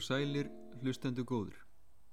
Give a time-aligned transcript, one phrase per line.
[0.00, 0.46] Og sælir,
[0.80, 1.58] hlustendu góður.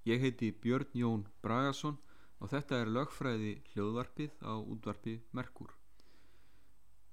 [0.04, 1.96] Ég heiti Björn Jón Bragason
[2.44, 5.72] og þetta er lögfræði hljóðvarpið á útvarpi Merkur.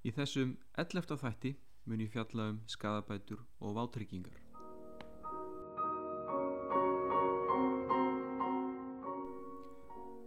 [0.03, 1.15] Í þessum 11.
[1.21, 1.53] þætti
[1.87, 4.41] mun ég fjalla um skadabætur og vátryggingar.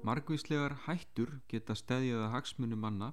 [0.08, 3.12] Margvíslegar hættur geta stæðjaða hagsmunum manna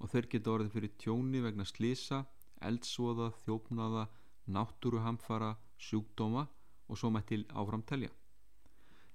[0.00, 2.24] og þeir geta orðið fyrir tjóni vegna slisa,
[2.64, 4.08] eldsvoða, þjófnaða,
[4.48, 6.46] náttúruhamfara, sjúkdóma
[6.88, 8.12] og svo mættil áframtelja.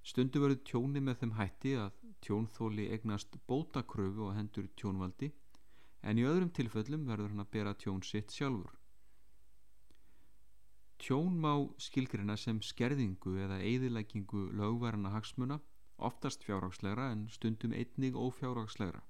[0.02, 1.92] Stundu verður tjóni með þeim hætti að
[2.26, 5.30] tjónþóli egnast bótakröfu og hendur tjónvaldi
[6.02, 8.74] en í öðrum tilfellum verður hann að bera tjón sitt sjálfur.
[11.02, 15.58] Tjón má skilgrina sem skerðingu eða eðileggingu lögvarana hagsmuna,
[15.98, 19.02] oftast fjárhagslegra en stundum einnig ófjárhagslegra.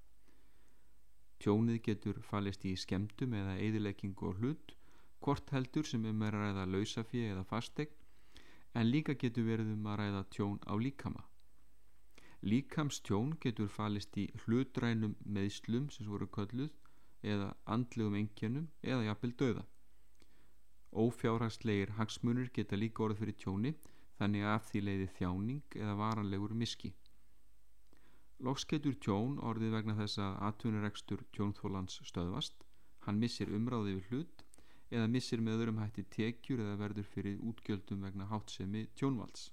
[1.41, 4.73] Tjónið getur falist í skemdum eða eðileggingu og hlut,
[5.23, 7.99] hvort heldur sem um er að ræða lausafið eða fastegn,
[8.75, 11.23] en líka getur verið um að ræða tjón á líkama.
[12.43, 16.73] Líkamstjón getur falist í hlutrænum meðslum sem voru kölluð
[17.23, 19.63] eða andlegum engjönum eða jafnvel döða.
[20.91, 23.71] Ófjárhagslegir hagsmunir geta líka orðið fyrir tjóni
[24.19, 26.91] þannig að því leiði þjáning eða varanlegur miski.
[28.43, 32.57] Loks getur tjón orðið vegna þess að atvinnurekstur tjónþólans stöðvast,
[33.07, 34.42] hann missir umráði við hlut
[34.93, 39.49] eða missir með öðrum hætti tekjur eða verður fyrir útgjöldum vegna hátsemi tjónvalds.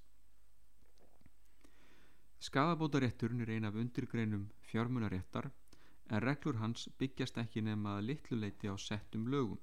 [2.41, 5.51] Skadabótarétturinn er ein af undirgreinum fjármunaréttar
[6.11, 9.61] en reglur hans byggjast ekki nema að litluleiti á settum lögum.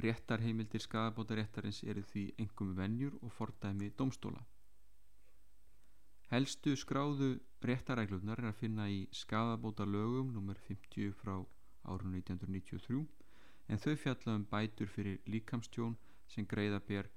[0.00, 4.44] Réttarheimildir skadabótaréttarins eru því engum venjur og fordæmi domstóla.
[6.30, 7.32] Helstu skráðu
[7.66, 10.58] réttaræglurnar er að finna í skadabóta lögum nr.
[10.68, 11.34] 50 frá
[11.90, 13.02] árun 1993
[13.70, 15.94] en þau fjalla um bætur fyrir líkamstjón
[16.30, 17.08] sem greiða bér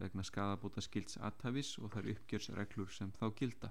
[0.00, 3.70] vegna skadabóta skilds aðtafis og þar uppgjörsreglur sem þá gilda.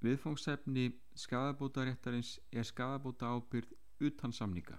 [0.00, 0.86] Viðfóngsefni
[1.24, 3.74] skadabótaréttarins er skadabóta ábyrð
[4.08, 4.78] utan samninga.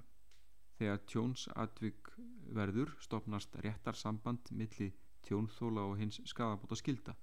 [0.80, 2.10] Þegar tjónsatvik
[2.58, 4.90] verður stopnast réttarsamband milli
[5.28, 7.14] tjónþóla og hins skadabóta skilda.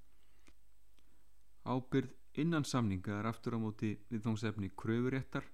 [1.67, 5.49] Ábyrð innan samninga er aftur á móti viðfóngsefni kröfuréttar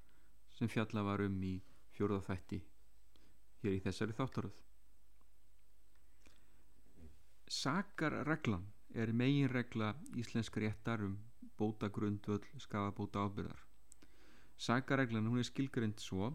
[0.53, 1.55] sem fjalla var um í
[1.97, 2.61] fjóruða þætti
[3.65, 4.57] hér í þessari þáttaröð.
[7.55, 11.19] Sakarreglan er megin regla íslensk réttar um
[11.59, 13.61] bóta grundvöld skafabóta ábyrðar.
[14.57, 16.33] Sakarreglan hún er skilgrind svo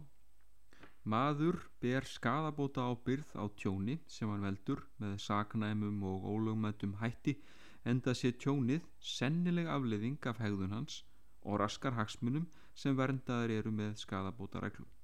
[1.03, 7.37] maður ber skafabóta ábyrð á tjóni sem hann veldur með saknæmum og ólögmættum hætti
[7.85, 11.03] enda sé tjónið sennileg afleðing af hegðun hans
[11.41, 14.98] og raskar hagsmunum sem verndaður eru með skafabóta reglum.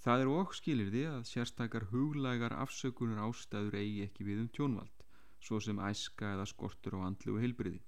[0.00, 5.04] Það er og skilir því að sérstakar huglægar afsökunar ástæður eigi ekki við um tjónvald,
[5.40, 7.82] svo sem æska eða skortur á andlu og heilbriði.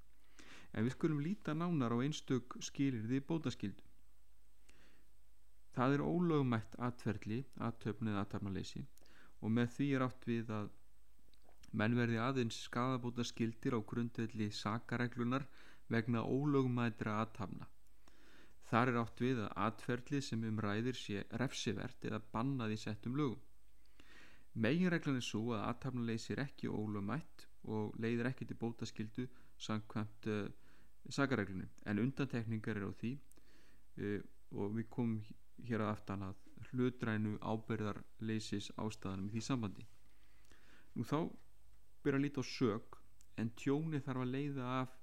[0.75, 3.85] En við skulum líta nánar á einstök skilir því bótaskildu.
[5.75, 8.85] Það er ólögmætt atferðli, aðtöfnið aðtarnaleysi
[9.41, 10.69] og með því er átt við að
[11.75, 15.49] menn verði aðeins skadabóta skildir á grundvelli sakareglunar
[15.91, 17.67] vegna ólögmætra aðtafna.
[18.71, 23.19] Þar er átt við að atferðlið sem um ræðir sé refsivert eða bannað í settum
[23.19, 23.43] lögum.
[24.55, 29.25] Meginreglan er svo að aðtapnuleysir ekki ólumætt og leiðir ekki til bótaskildu
[29.67, 30.45] samkvæmt uh,
[31.11, 34.21] sagareglunum en undantekningar er á því uh,
[34.55, 35.19] og við komum
[35.67, 39.87] hér að aftan að hlutrænu ábyrðarleysis ástæðanum í því sambandi.
[40.95, 41.19] Nú þá
[42.05, 42.99] byrja að líta á sög
[43.43, 44.97] en tjóni þarf að leiða af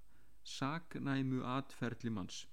[0.47, 2.45] sagnæmu atferðli manns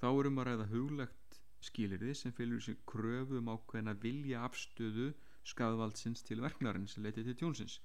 [0.00, 4.42] Þá er um að ræða huglegt skilirði sem fylgur sér kröfu um ákveðin að vilja
[4.46, 5.06] afstöðu
[5.46, 7.78] skadvaldsins til verknarinn sem leiti til tjónsins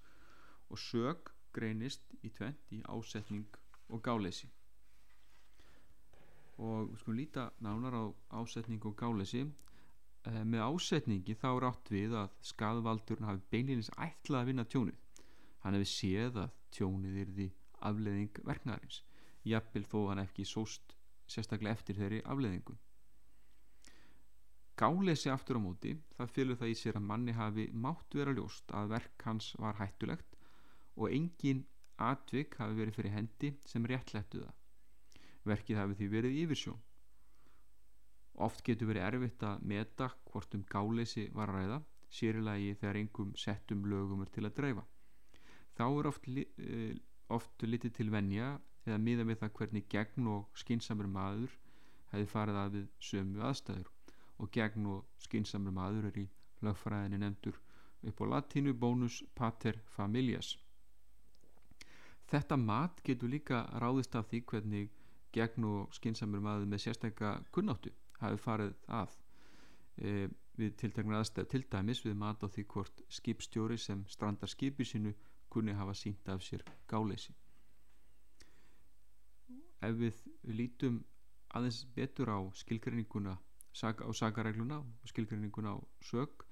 [0.71, 3.59] og sög greinist í tvent í ásetning
[3.91, 4.49] og gáleysi.
[6.61, 8.03] Og við skulum líta nánar á
[8.41, 9.45] ásetning og gáleysi.
[10.29, 14.99] Eh, með ásetningi þá er átt við að skadvaldurinn hafi beinleginis ætlað að vinna tjónið.
[15.63, 17.47] Hann hefði séð að tjónið er því
[17.89, 19.01] afleðing verknarins.
[19.47, 20.95] Jafnvel þó hann ekki sóst
[21.31, 22.77] sérstaklega eftir þeirri afleðingu
[24.81, 28.71] Gáleysi aftur á móti það fylgur það í sér að manni hafi mátt vera ljóst
[28.73, 30.37] að verk hans var hættulegt
[30.97, 31.59] og engin
[32.01, 34.55] atvik hafi verið fyrir hendi sem réttlættu það.
[35.51, 36.81] Verkið hafi því verið yfirsjón.
[38.41, 41.79] Oft getur verið erfitt að meta hvort um gáleysi var að ræða
[42.11, 44.87] sérilagi þegar engum settum lögum er til að dreifa.
[45.77, 46.93] Þá er oft, uh,
[47.37, 48.55] oft litið til venja
[48.85, 51.57] eða miða við það hvernig gegn og skinsamur maður
[52.11, 53.91] hefði farið að við sömu aðstæður.
[54.41, 56.25] Og gegn og skinsamur maður er í
[56.65, 57.59] lögfræðinni nefndur
[58.09, 60.55] upp á latínu bónus pater familias.
[62.31, 64.91] Þetta mat getur líka ráðist af því hvernig
[65.35, 67.91] gegn og skinsamur maður með sérstakka kunnáttu
[68.21, 69.17] hafi farið að
[69.97, 74.87] e, við tiltakna aðstæð til dæmis við mat á því hvort skipstjóri sem strandar skipi
[74.87, 75.13] sínu
[75.51, 77.35] kunni hafa sínt af sér gáleysi
[79.87, 80.21] ef við
[80.59, 80.99] lítum
[81.57, 86.45] aðeins betur á skilgreininguna á sagaregluna og skilgreininguna á sög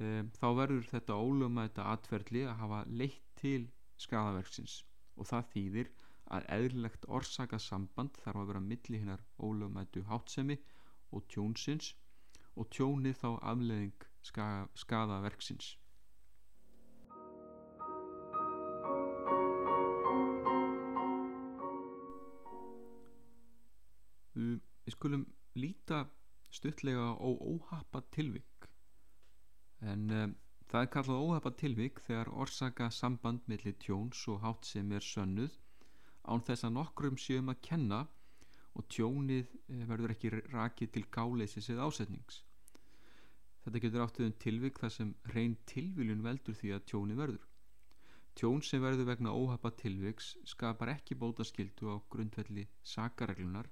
[0.00, 3.68] um, þá verður þetta ólöma þetta atverðli að hafa leitt til
[4.02, 4.80] skadaverksins
[5.16, 5.92] og það þýðir
[6.36, 10.58] að eðlilegt orsaka samband þarf að vera milli hinnar ólögmætu hátsemi
[11.14, 11.94] og tjónsins
[12.56, 15.76] og tjónið þá afleðing skadaverksins
[25.06, 25.98] skulum líta
[26.50, 28.66] stuttlega á óhappa tilvik.
[29.78, 30.32] En um,
[30.66, 35.54] það er kallað óhappa tilvik þegar orsaka samband mellir tjóns og hátt sem er sönnuð
[36.26, 38.00] án þess að nokkrum séum að kenna
[38.74, 42.42] og tjónið eh, verður ekki rakið til gáleysis eða ásetnings.
[43.62, 47.46] Þetta getur áttuð um tilvik þar sem reyn tilviljun veldur því að tjónið verður.
[48.34, 53.70] Tjón sem verður vegna óhappa tilviks skapar ekki bótaskildu á grundvelli sakareglunar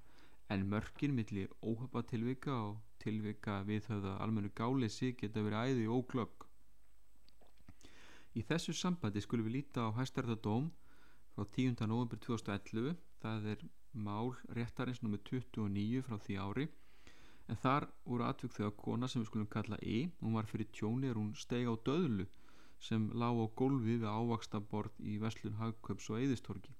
[0.53, 6.45] en mörkin millir óhapatilvika og tilvika við höfða almennu gáleysi geta verið æði og óglögg.
[8.35, 10.69] Í þessu sambandi skulum við líta á hæstærðadóm
[11.33, 11.87] frá 10.
[11.89, 13.65] november 2011, það er
[14.07, 15.19] mál réttarins nr.
[15.31, 16.67] 29 frá því ári,
[17.49, 21.09] en þar voru atvökk þegar kona sem við skulum kalla E, hún var fyrir tjóni
[21.09, 22.27] er hún steg á döðlu
[22.85, 26.73] sem lág á gólfi við ávaksta borð í Veslun Hagköps og Eðistorgi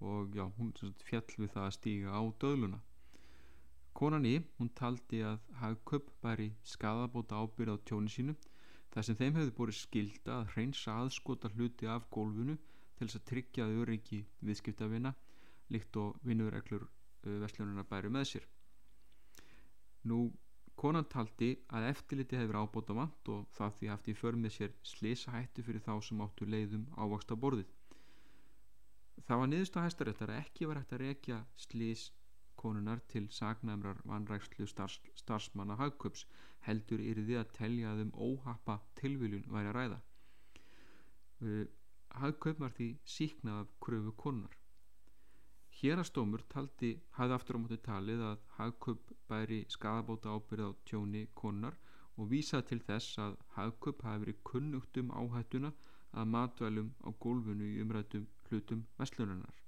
[0.00, 0.72] og já, hún
[1.04, 2.80] fjall við það að stíga á döðluna.
[3.98, 8.34] Konan í, hún taldi að hagköp bæri skadabóta ábyrð á tjóni sínu
[8.92, 12.54] þar sem þeim hefði búið skilda að hreinsa aðskota hluti af gólfinu
[12.98, 15.14] til þess að tryggja öryggi viðskiptavina
[15.74, 16.86] líkt og vinnurreglur
[17.42, 18.46] vestlununa bæri með sér.
[20.06, 20.20] Nú
[20.78, 24.78] konan taldi að eftirliti hefur ábóta vant og það því haft í för með sér
[24.86, 27.74] slisa hættu fyrir þá sem áttu leiðum ávaksta borðið
[29.28, 32.02] Það var niðurst á hæstaréttar að ekki var hægt að rekja slís
[32.56, 36.22] konunar til sagnæmrar vanrækslu starfs, starfsmanna hagköps
[36.64, 39.98] heldur yrði að telja að um óhappa tilviljun væri að ræða.
[41.44, 41.66] Uh,
[42.22, 44.56] hagköp var því síknað af kröfu konunar.
[45.82, 51.76] Hérastómur taldi, hafði aftur á móti talið að hagköp bæri skadabóta ábyrð á tjóni konunar
[52.16, 55.76] og vísað til þess að hagköp hafi verið kunnugt um áhættuna
[56.16, 59.62] að matvælum á gólfinu í umrætum hlutum vestlunarinnar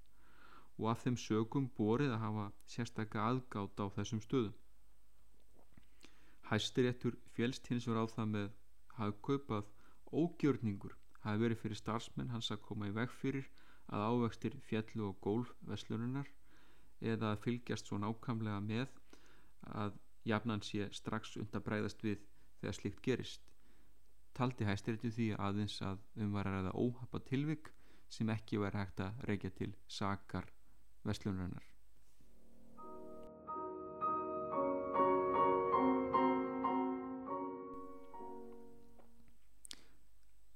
[0.81, 4.55] og af þeim sögum borið að hafa sérstakka aðgátt á þessum stöðum.
[6.49, 8.49] Hæstiréttur félst hins vegar á það með
[8.97, 9.69] hafa kaupað
[10.23, 13.51] ógjörningur hafi verið fyrir starfsmenn hans að koma í veg fyrir
[13.93, 16.31] að ávextir fjallu og gólf vestlunarinnar
[17.01, 18.97] eða að fylgjast svo nákamlega með
[19.83, 22.25] að jafnan sé strax undan breyðast við
[22.61, 23.45] þegar slikt gerist.
[24.37, 27.73] Taldi hæstiréttu því aðeins að umvar að óhappa tilvik
[28.11, 30.49] sem ekki væri hægt að reykja til sakar
[31.07, 31.67] vestlunarinnar.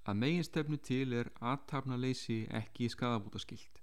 [0.05, 3.79] Að meginstefnu til er aðtapnaleysi ekki skadabútaskilt.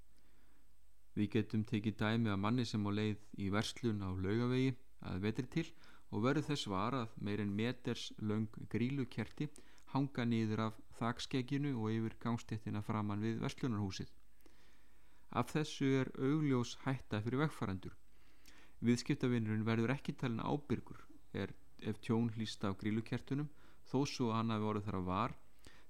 [1.17, 4.75] Við getum tekið dæmi að manni sem á leið í verslun á laugavegi
[5.09, 5.65] að vetri til
[6.11, 9.49] og verður þess var að meirinn meters laung grílukerti
[9.93, 14.11] hanga nýður af þakskegginu og yfir gangstéttina framann við verslunarhúsið.
[15.31, 17.95] Af þessu er augljós hætta fyrir vegfarandur.
[18.81, 21.03] Viðskiptavinnurinn verður ekki talin ábyrgur
[21.43, 23.49] er ef tjón hlýsta á grílukertunum
[23.91, 25.35] þó svo hann hafi voruð þar að var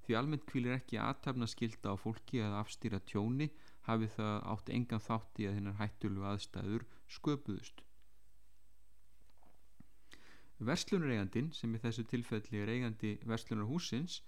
[0.06, 3.48] því almennt kvílir ekki aðtapna skilda á fólki að afstýra tjóni
[3.88, 6.86] hafi það átt engan þátti að hennar hættulu aðstæður
[7.18, 7.84] sköpuðust.
[10.62, 14.20] Verslunareigandin sem í þessu tilfelli er eigandi verslunarhúsins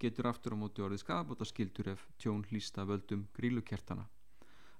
[0.00, 4.06] getur aftur á móti orðið skadabótaskildur ef tjón hlýsta völdum grílukertana.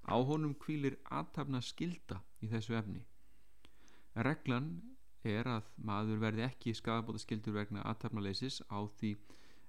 [0.09, 3.03] Á honum kvílir aðtapna skilda í þessu efni.
[4.27, 4.71] Reglan
[5.23, 9.13] er að maður verði ekki skadabótaskildur vegna aðtapnaleysis á því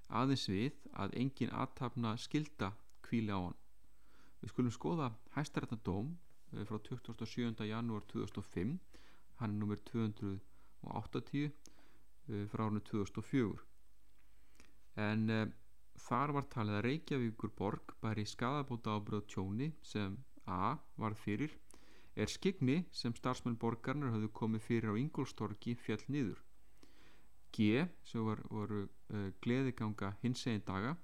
[0.08, 2.72] aðeins við að engin aðtapna skilda
[3.04, 3.60] kvíli á hann.
[4.40, 6.10] Við skulum skoða hæstarættadóm
[6.56, 7.68] eh, frá 27.
[7.68, 8.74] janúar 2005
[9.38, 10.40] hann er nummer 200
[10.87, 13.59] og 80 uh, frá árinu 2004
[15.05, 15.45] en uh,
[16.07, 21.55] þar var talið að Reykjavíkur borg bæri skadabóta ábyrð tjóni sem A var fyrir
[22.14, 26.43] er skigni sem starfsmenn borgarnar hafðu komið fyrir á Ingolstorgi fjall nýður
[27.55, 30.97] G sem var, voru uh, gleðiganga hins egin daga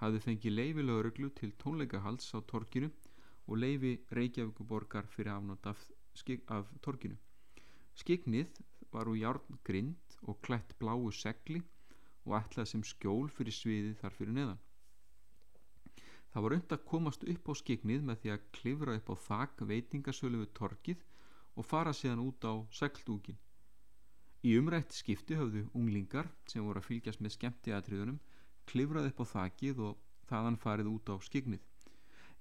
[0.00, 2.90] hafði fengið leifi lögreglu til tónleikahalds á torkinu
[3.48, 5.80] og leifi Reykjavíkuborgar fyrir afnátt af,
[6.54, 7.18] af torkinu
[7.98, 8.50] skignið
[8.94, 11.62] var úr járngrind og klætt bláu segli
[12.24, 14.62] og ætlað sem skjól fyrir sviðið þar fyrir neðan
[16.32, 19.66] það var undt að komast upp á skignið með því að klifra upp á þak
[19.72, 21.04] veitingasölu við torkið
[21.58, 23.38] og fara síðan út á segldúkin
[24.46, 28.18] Í umrætt skipti höfðu unglingar sem voru að fylgjast með skemmtiatriðunum
[28.70, 29.96] klifrað upp á þakið og
[30.28, 31.64] þaðan farið út á skignið.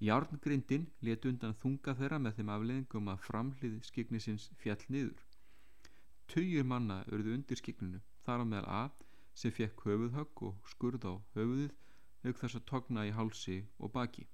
[0.06, 5.24] Járngrindin let undan þunga þeirra með þeim afleðingum að framhlið skignisins fjall niður.
[6.28, 8.82] Töyur manna örðu undir skigninu, þar á meðal A
[9.42, 11.76] sem fekk höfuðhögg og skurð á höfuðið
[12.28, 14.26] auk þess að togna í hálsi og baki.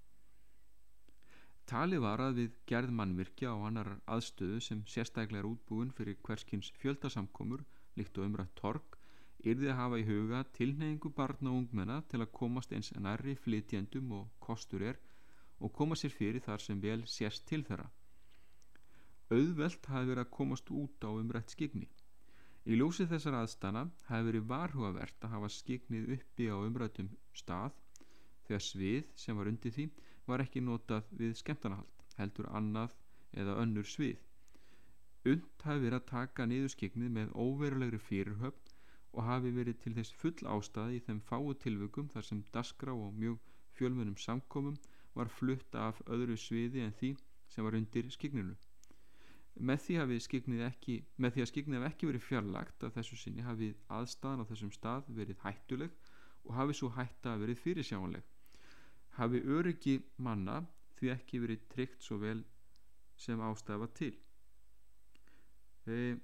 [1.70, 6.74] Talið var að við gerð mannvirkja og annar aðstöðu sem sérstaklega er útbúin fyrir hverskins
[6.82, 7.64] fjöldasamkomur
[8.00, 8.98] líkt og umrætt tork
[9.44, 14.12] yrði að hafa í huga tilneyingu barna og ungmenna til að komast eins nærri flytjendum
[14.20, 15.00] og kostur er
[15.60, 17.88] og koma sér fyrir þar sem vel sérst til þeirra.
[19.34, 21.88] Auðvelt hafi verið að komast út á umrætt skigni.
[22.64, 27.10] Í ljósi þessar aðstana hafi verið varhugavert að hafa skignið uppi á umrættum
[27.42, 27.80] stað
[28.48, 29.88] þegar svið sem var undir því
[30.30, 32.96] var ekki notað við skemmtanahald heldur annað
[33.44, 34.22] eða önnur svið
[35.34, 38.74] und hafi verið að taka niðurskignið með óverulegri fyrirhöfn
[39.14, 43.16] og hafi verið til þess full ástæði í þeim fáu tilvökum þar sem dasgra og
[43.24, 43.40] mjög
[43.78, 44.80] fjölmunum samkomum
[45.18, 47.16] var flutt af öðru sviði en því
[47.56, 48.56] sem var undir skigninu
[49.56, 49.96] með því,
[50.66, 54.50] ekki, með því að skignið hef ekki verið fjarlagt af þessu sinni hafi aðstæðan á
[54.50, 55.92] þessum stað verið hættuleg
[56.44, 58.24] og hafi svo hætta verið fyrirsjáanleg.
[59.20, 60.64] Hafi öryggi manna
[60.98, 62.42] því ekki verið tryggt svo vel
[63.16, 64.14] sem ástæða til.
[65.86, 66.18] E,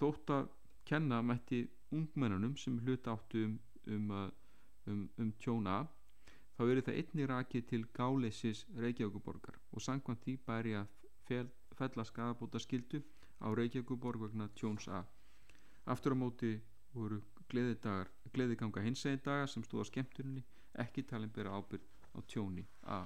[0.00, 0.48] þótt að
[0.88, 4.12] kenna mætti ungmennunum sem hlut áttu um, um,
[4.86, 5.82] um, um tjóna
[6.56, 10.90] þá eru það einni rakið til gáleisis Reykjavíkuborgar og sangkvæmt því bæri að
[11.80, 13.00] fella skadabóta skildu
[13.40, 15.00] á Reykjavíkuborg vegna tjóns A.
[15.92, 16.50] Aftur á móti
[16.94, 17.22] voru
[18.32, 20.44] gleðiganga hins egin dagar sem stóð á skemmturinni
[20.84, 21.84] ekki talin bera ábyrg
[22.16, 23.00] á tjóni A.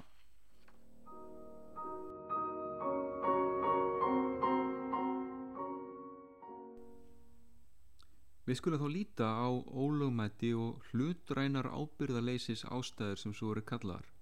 [8.45, 14.14] Við skulum þá líta á ólögmætti og hlutrænar ábyrðarleisis ástæður sem svo eru kallaðar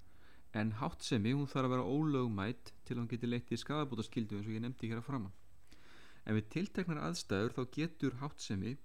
[0.61, 4.49] en háttsemi hún þarf að vera ólögmætt til að hann geti leitt í skadabótaskildu eins
[4.49, 5.37] og ég nefndi hér að framann
[6.23, 8.75] en við tilteknar aðstæður þá getur háttsemi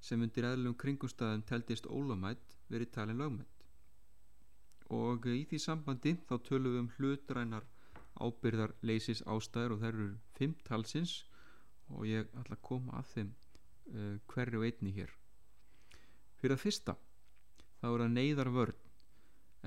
[0.00, 3.66] sem undir eðlum kringumstæðum teldist ólögmætt verið talin lögmætt
[4.90, 7.68] og í því sambandi þá tölum við um hlutrænar
[8.20, 11.14] ábyrðar leysis ástæður og þær eru fimm talsins
[11.90, 15.12] og ég ætla að koma að þeim uh, hverju einni hér.
[16.40, 16.96] Fyrir að fyrsta
[17.80, 18.80] þá er það neyðar vörn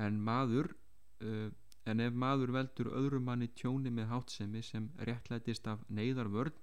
[0.03, 0.73] en maður
[1.23, 1.49] uh,
[1.89, 6.59] en ef maður veldur öðrum manni tjóni með hátsemi sem réttlætist af neyðar vörn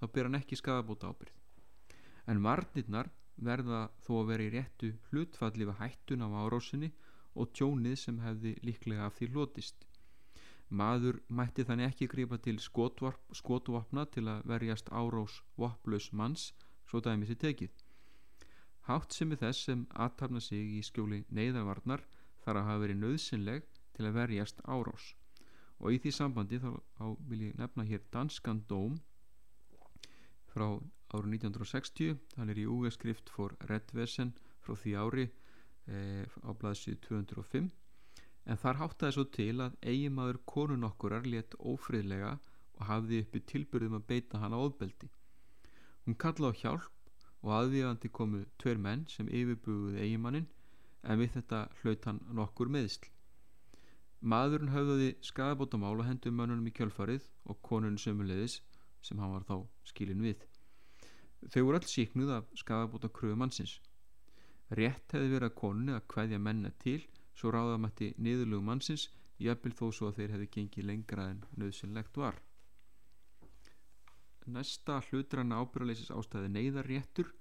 [0.00, 1.40] þá ber hann ekki skadabóta ábyrð
[2.30, 6.90] en varnirnar verða þó að vera í réttu hlutfalli við hættun á árásinni
[7.34, 9.86] og tjónið sem hefði líklega af því hlotist.
[10.70, 16.52] Maður mætti þannig ekki grípa til skotvapna til að verjast árós vopplaus manns,
[16.86, 17.72] svo dæmis í tekið.
[18.86, 22.04] Hátt sem er þess sem aðtapna sig í skjóli neyðarvarnar
[22.44, 23.66] þarf að hafa verið nöðsynleg
[24.00, 25.12] til að verjast árós.
[25.80, 26.72] Og í því sambandi þá,
[27.28, 28.96] vil ég nefna hér danskan dóm
[30.50, 30.66] frá
[31.12, 34.32] árið 1960, hann er í úgeskrift for Redvesen
[34.64, 37.68] frá því ári e, á blaðsíð 205
[38.50, 42.32] en þar háttaði svo til að eigimaður konun okkurar létt ófriðlega
[42.80, 45.10] og hafði uppi tilbyrðum að beita hana ofbeldi.
[46.06, 47.12] Hún kallaði á hjálp
[47.44, 50.48] og aðvíðandi komu tver menn sem yfirbuguði eigimannin
[51.02, 53.10] en við þetta hlaut hann nokkur meðsl.
[54.20, 58.58] Maðurinn höfðaði skadabótamál og hendur mönnunum í kjölfarið og konun sömulegis
[59.00, 59.54] sem hann var þá
[59.88, 60.42] skilin við.
[61.48, 63.78] Þau voru alls síknuð af skadabóta kröðu mannsins.
[64.76, 67.00] Rétt hefði verið að konunni að hvaðja menna til
[67.32, 69.06] svo ráðamætti niðurlegu mannsins
[69.40, 72.36] jafnvel þó svo að þeir hefði gengið lengra en nöðsynlegt var.
[74.50, 77.32] Næsta hlutranna ábyrðaleysis ástæði neyðar réttur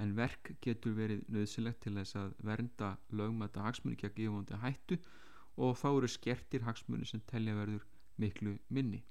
[0.00, 5.00] en verk getur verið nöðsynlegt til þess að vernda lögmæta hagsmunni gegn yfirvóndi hættu
[5.56, 7.86] og þá eru skertir hagsmunni sem telja verður
[8.20, 9.02] miklu minni.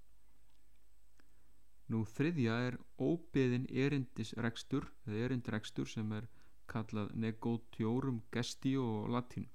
[1.90, 6.28] Nú þriðja er óbeðin erindisrekstur eða erindrekstur sem er
[6.70, 9.50] kallað negotiorum gestio og latín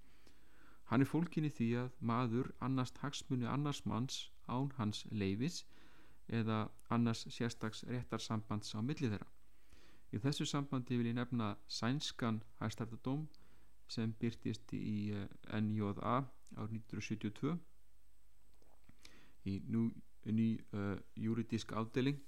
[0.91, 4.19] hann er fólkin í því að maður annast hagsmunni annars manns
[4.51, 5.63] án hans leifis
[6.41, 6.59] eða
[6.97, 9.31] annars sérstags réttarsambands á milli þeirra
[10.15, 13.25] Í þessu sambandi vil ég nefna sænskan hæstæftadóm
[13.91, 15.25] sem byrtist í uh,
[15.59, 16.19] NJA
[16.59, 17.55] árið 1972
[19.51, 19.83] í nú,
[20.25, 22.21] ný uh, júridísk afdeling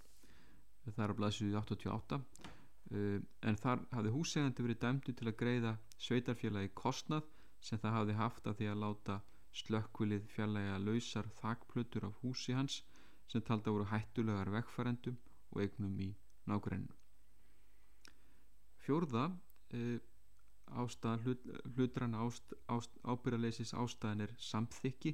[0.87, 5.73] það er að blæðsum 88 uh, en þar hafði húsegandi verið dæmdu til að greiða
[6.09, 7.30] sveitarfélagi kostnað
[7.68, 9.16] sem það hafði haft að því að láta
[9.56, 12.83] slökkvilið fjallega lausar þakplötur af húsi hans
[13.33, 15.16] sem talda voru hættulegar vegfærendum
[15.54, 16.11] og eignum í
[16.47, 16.95] nágrennum
[18.87, 19.97] fjórða uh,
[20.83, 21.47] ástæðan hlut,
[21.77, 25.13] hlutrann ást, ást, ábyrðaleysis ástæðan er samþykki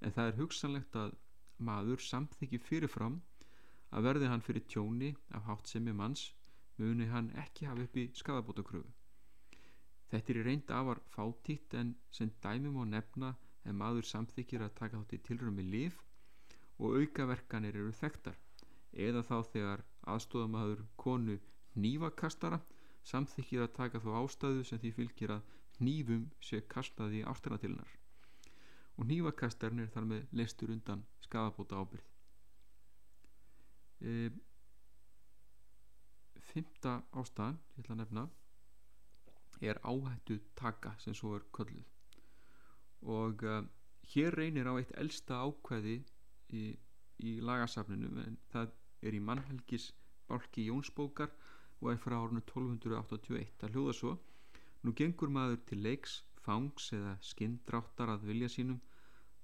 [0.00, 1.14] en það er hugsanlegt að
[1.68, 3.20] maður samþykki fyrirfram
[3.94, 6.24] að verði hann fyrir tjóni af háttsemi manns
[6.80, 8.92] muni hann ekki hafa upp í skadabótakröfu
[10.12, 13.34] þetta er í reynd afar fátítt en sem dæmum á nefna
[13.64, 16.00] en maður samþykir að taka þátt í tilrömi líf
[16.78, 18.40] og aukaverkanir eru þekktar
[19.06, 19.84] eða þá þegar
[20.14, 21.38] aðstofamaður konu
[21.74, 22.60] nývakastara
[23.10, 25.52] samþykir að taka þó ástæðu sem því fylgir að
[25.84, 27.92] nýfum sé kastaði í ástæðanatilinnar
[28.94, 32.10] og nývakastarinn er þar með leistur undan skadabóta ábyrð
[34.00, 34.30] e,
[36.54, 38.24] Fymta ástæðan ég ætla að nefna
[39.68, 41.86] er áhættu taka sem svo er kölluð.
[43.02, 43.62] Og uh,
[44.12, 45.96] hér reynir á eitt elsta ákveði
[46.52, 46.64] í,
[47.18, 48.72] í lagasafninu en það
[49.04, 49.90] er í mannhelgis
[50.28, 51.32] bálki Jónsbókar
[51.80, 54.14] og er frá árinu 1281 það hljóða svo
[54.84, 58.80] nú gengur maður til leiks, fangs eða skinndráttar að vilja sínum.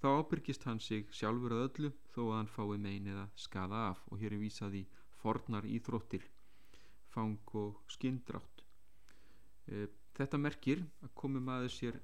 [0.01, 4.05] Þá ábyrgist hann sig sjálfur að öllu þó að hann fái megin eða skada af.
[4.13, 4.85] Og hér er vísað í
[5.23, 6.25] fornar íþróttir
[7.11, 8.63] fang og skinndrátt
[9.67, 11.99] e, þetta merkir að komi maður sér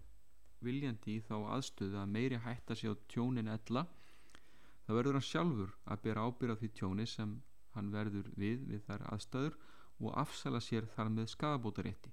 [0.66, 3.84] viljandi í þá aðstöðu að meiri hætta sér á tjónin ella
[4.86, 7.36] þá verður hann sjálfur að bera ábyrða því tjóni sem
[7.76, 9.58] hann verður við við þær aðstöður
[10.00, 12.12] og afsala sér þar með skadabótarétti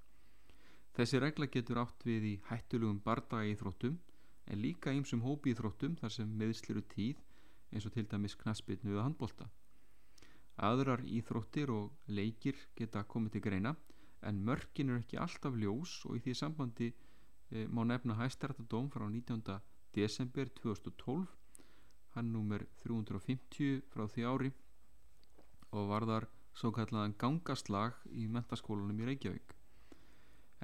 [0.98, 3.98] þessi regla getur átt við í hættulugum bardaga í þróttum
[4.46, 7.22] en líka einsum hópi í þróttum þar sem meðsliru tíð
[7.74, 9.50] eins og til dæmis knaspitnu eða handbólta
[10.68, 13.76] aðrar íþróttir og leikir geta komið til greina
[14.22, 19.08] en mörkin er ekki alltaf ljós og í því sambandi e, má nefna hæstæratadóm frá
[19.10, 19.42] 19.
[19.96, 21.26] desember 2012
[22.16, 24.54] hann nummer 350 frá því ári
[25.74, 29.56] og varðar svo kallaðan gangaslag í mentaskólanum í Reykjavík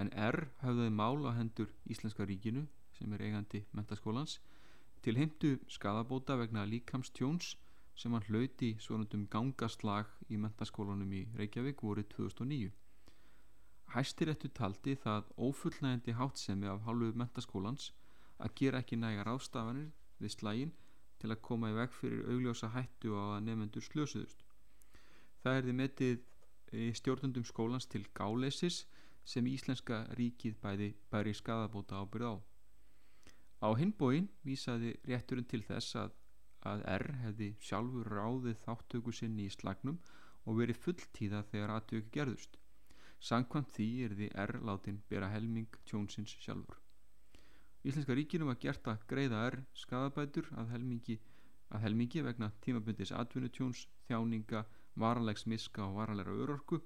[0.02, 2.66] en R hafðaði mál á hendur Íslenska ríkinu
[2.98, 4.38] sem er eigandi mentaskólans
[5.06, 7.56] til heimtu skadabóta vegna líkamstjóns
[8.00, 12.72] sem hann hlauti svonundum gangaslag í mentaskólanum í Reykjavík voru 2009
[13.90, 17.88] Hæstiréttu taldi það ófullnægandi hátsemi af hálfu mentaskólans
[18.38, 19.88] að gera ekki nægar ástafanir
[20.22, 20.74] við slægin
[21.20, 24.44] til að koma í veg fyrir augljósa hættu á að nefnendur slösuðust.
[25.44, 26.26] Það er því metið
[26.76, 28.84] í stjórnundum skólans til gáleisis
[29.26, 32.36] sem Íslenska ríkið bæði bæri skadabóta ábyrð á.
[33.60, 36.16] Á hinbóin vísaði rétturinn til þess að,
[36.72, 40.00] að R hefði sjálfur ráðið þáttöku sinni í slagnum
[40.46, 42.60] og verið fulltíða þegar aðtöku gerðust.
[43.20, 46.80] Sankvæmt því er því R látin bera helming tjónsins sjálfur.
[47.84, 51.20] Íslenska ríkinu var gert að greiða R skadabætur að helmingi,
[51.72, 54.64] að helmingi vegna tímabundis atvinnutjóns, þjáninga,
[54.96, 56.82] varalegs miska og varalegra örorku,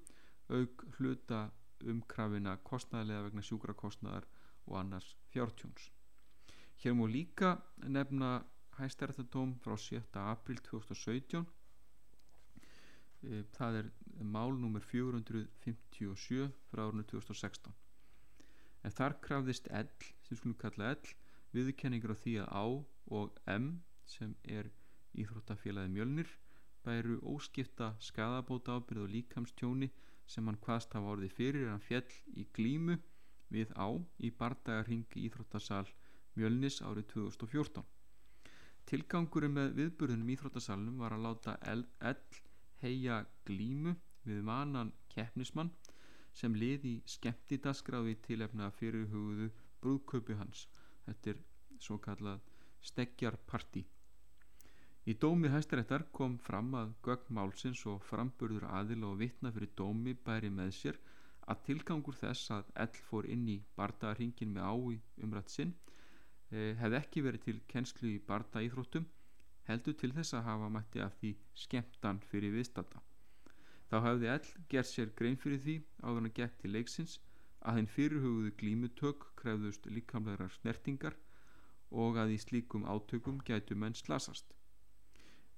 [0.48, 1.50] auk hluta
[1.84, 4.26] umkrafina kostnæðilega vegna sjúkrakostnæðar
[4.66, 5.90] og annars fjártjóns.
[6.80, 8.44] Hér múi líka nefna
[8.78, 10.02] hæstærðardóm frá 7.
[10.20, 11.44] april 2017
[13.56, 13.90] það er
[14.20, 14.82] mál nr.
[14.84, 17.72] 457 frá árunni 2016
[18.84, 19.88] en þar krafðist L
[20.26, 21.12] sem skulum kalla L
[21.54, 22.64] viðkenningur á því að á
[23.18, 23.70] og M
[24.08, 24.70] sem er
[25.14, 26.30] Íþróttafélagi Mjölnir
[26.84, 29.90] bæru óskipta skadabóta ábyrð og líkamstjóni
[30.26, 32.98] sem hann hvaðst hafa orðið fyrir en fjell í glímu
[33.54, 35.86] við á í bardagarhing Íþróttasal
[36.36, 37.84] Mjölnis árið 2014
[38.90, 42.42] Tilgangurinn með viðburðunum Íþróttasalunum var að láta L, L
[42.82, 43.94] heia glímu
[44.28, 45.70] við vanan keppnismann
[46.34, 49.48] sem liði skemmtidaskráði til efna fyrirhugðu
[49.80, 50.66] brúðköpu hans.
[51.06, 51.42] Þetta er
[51.86, 52.42] svo kallað
[52.84, 53.84] stegjarparti
[55.10, 60.14] í dómi hæstaréttar kom fram að gögn málsins og framburður aðil og vitna fyrir dómi
[60.28, 61.00] bæri með sér
[61.52, 65.74] að tilgangur þess að ell fór inn í bardaðarhingin með ái umrætt sinn
[66.50, 69.10] eh, hefði ekki verið til kennslu í bardaíþróttum
[69.68, 73.02] heldur til þess að hafa mætti af því skemmtan fyrir viðstata.
[73.90, 77.18] Þá hafði ell gert sér grein fyrir því áður hann gekk til leiksins
[77.60, 81.16] að henn fyrirhugðu glímutök krefðust líkamlegar snertingar
[82.04, 84.48] og að í slíkum átökum gætu menn slasast.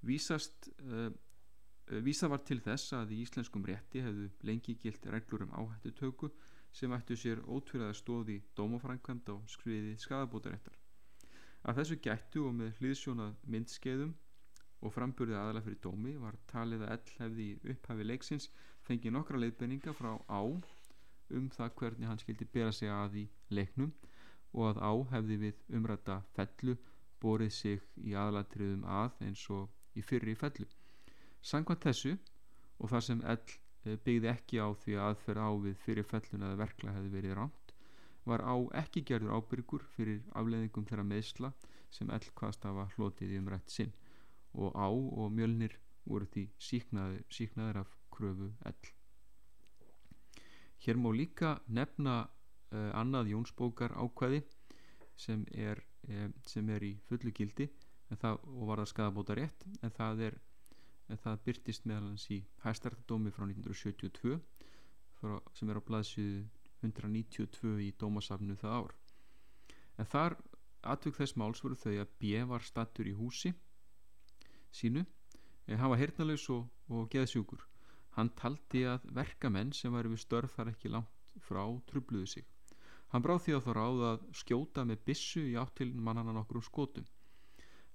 [0.06, 1.10] Vísast uh,
[1.86, 6.32] Vísa var til þess að í íslenskum rétti hefðu lengi gilt reglur um áhættutöku
[6.74, 10.74] sem ættu sér ótrúlega stóði dómafrænkvæmt á skriði skadabótaréttar.
[11.62, 14.16] Að þessu gættu og með hlýðsjónað myndskeiðum
[14.82, 18.50] og framburði aðala fyrir dómi var talið að ell hefði upphafi leiksins
[18.88, 23.94] fengið nokkra leiðbenninga frá á um það hvernig hann skildi bera sig að í leiknum
[24.58, 26.76] og að á hefði við umrætta fellu
[27.22, 30.66] borið sig í aðalatriðum að eins og í fyrri fellu.
[31.42, 32.16] Sangvað þessu
[32.78, 36.48] og þar sem ell eh, byggði ekki á því að aðferð á við fyrir fellun
[36.48, 37.66] eða verkla hefði verið rámt
[38.26, 41.52] var á ekki gerður ábyrgur fyrir afleðingum þeirra meðsla
[41.94, 43.92] sem ell hvaðst hafa hlotið í umrætt sinn
[44.64, 48.90] og á og mjölnir voru því síknaður, síknaður af kröfu ell.
[50.82, 54.42] Hér má líka nefna uh, annað Jónsbókar ákvæði
[55.16, 57.68] sem er, um, sem er í fullu gildi
[58.14, 60.38] það, og var það skadabóta rétt en það, er,
[61.10, 64.38] en það byrtist meðalans í hæstartadómi frá 1972
[65.20, 66.44] frá, sem er á blaðsíðu
[66.86, 68.96] 192 í dómasafnu það ár
[69.96, 70.38] en þar
[70.86, 73.54] atvökk þess máls voru þau að B var stattur í húsi
[74.70, 75.06] sínu
[75.66, 77.64] hann var hernalus og, og geðsjúkur
[78.16, 82.44] Hann taldi að verkamenn sem væri við störf þar ekki langt frá trubluðu sig.
[83.12, 86.64] Hann bráð því að þá ráð að skjóta með bissu í áttilin mannana nokkur um
[86.64, 87.04] skotum.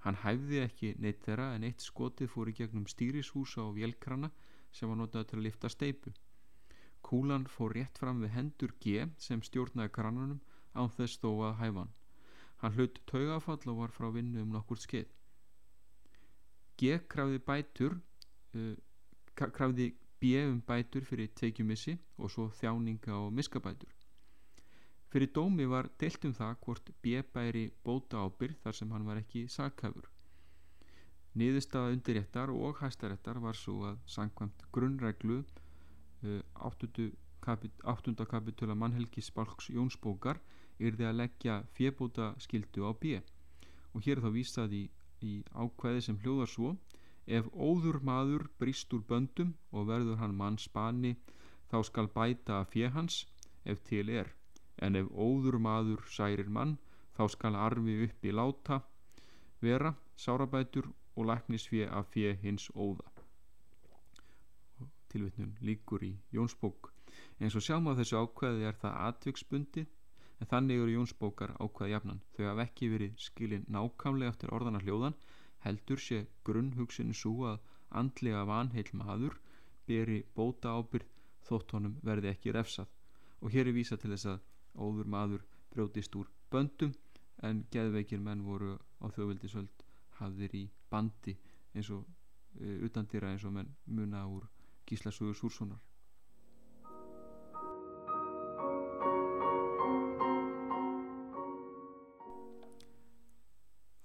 [0.01, 4.31] Hann hæfði ekki neitt þeirra en eitt skotið fór í gegnum stýrishúsa og vélkrana
[4.73, 6.13] sem var notað til að lifta steipu.
[7.05, 10.41] Kúlan fór rétt fram við hendur G sem stjórnaði kranunum
[10.73, 11.93] án þess þó að hæfa hann.
[12.61, 15.09] Hann hlut taugafall og var frá vinnu um nokkur skeið.
[16.77, 17.97] G krafði bætur,
[18.57, 18.75] uh,
[19.35, 24.00] krafði B um bætur fyrir teikjumissi og svo þjáninga og miskabætur.
[25.11, 29.19] Fyrir dómi var deilt um það hvort B bæri bóta ábyrð þar sem hann var
[29.19, 30.05] ekki sakhafur.
[31.35, 37.09] Niðurstaða undirréttar og hæstaréttar var svo að sangkvæmt grunnreglu uh, 8.
[37.41, 37.83] Kapit
[38.29, 40.39] kapitula mannhelgi Spalks Jónsbókar
[40.79, 43.17] yrði að leggja fjebóta skildu á B
[43.91, 44.83] og hér er þá vísað í,
[45.19, 46.75] í ákveði sem hljóðar svo
[47.27, 51.17] Ef óður maður brist úr böndum og verður hann mann spani
[51.71, 53.25] þá skal bæta að fjö hans
[53.65, 54.31] ef til er
[54.85, 56.77] en ef óður maður særir mann
[57.17, 58.81] þá skal arfi upp í láta
[59.61, 63.07] vera sárabætur og læknisfjö að fjö hins óða.
[65.11, 66.91] Tilvittnum líkur í Jónsbók.
[67.39, 69.83] Eins og sjáum á þessu ákveði er það atviksbundi
[70.39, 72.21] en þannig eru Jónsbókar ákveði jafnan.
[72.33, 75.17] Þau hafa ekki verið skilin nákamlega eftir orðana hljóðan
[75.65, 77.59] heldur sé grunnhugsin svo að
[78.01, 79.37] andlega vanheil maður
[79.87, 81.09] beri bóta ábyrð
[81.47, 82.87] þótt honum verði ekki refsað.
[83.41, 84.39] Og hér er vísa til þess að
[84.75, 86.93] óður maður brjótist úr böndum
[87.47, 89.85] en geðveikir menn voru á þjóðvildisöld
[90.19, 91.37] hafðir í bandi
[91.73, 94.47] eins og uh, utandýra eins og menn muna úr
[94.89, 95.79] Gíslasúður Súrssonar.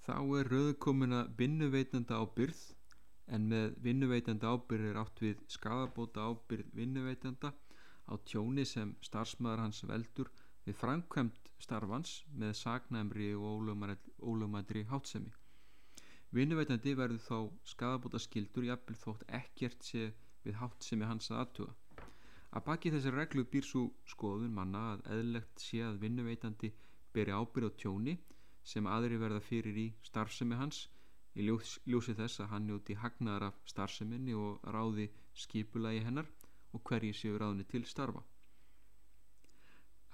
[0.06, 2.60] Þá er rauðkomuna vinnuveitanda ábyrð
[3.34, 7.50] en með vinnuveitanda ábyrð er átt við skadabóta ábyrð vinnuveitanda
[8.06, 10.30] á tjóni sem starfsmæðar hans veldur
[10.66, 13.68] við framkvæmt starfans með sagnæmri og
[14.30, 15.32] ólögmændri hátsemi.
[16.34, 17.38] Vinnuveitandi verður þá
[17.72, 20.08] skadabóta skildur jafnvel þótt ekkert sé
[20.44, 21.76] við hátsemi hans að aðtuga.
[22.56, 26.72] Að baki þessar reglu býr svo skoðun manna að eðlegt sé að vinnuveitandi
[27.14, 28.16] beri ábyrð á tjóni
[28.72, 30.86] sem aðri verða fyrir í starfsemi hans
[31.36, 35.10] í ljós, ljósi þess að hann njóti hagnaðar af starfseminni og ráði
[35.44, 36.30] skipulagi hennar
[36.72, 38.22] og hverji séu ráðni til starfa.